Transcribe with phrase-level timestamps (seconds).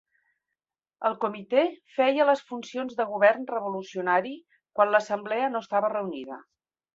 [1.09, 1.65] El comitè
[1.97, 4.33] feia les funcions de govern revolucionari
[4.81, 6.41] quan l'Assemblea no estava reunida.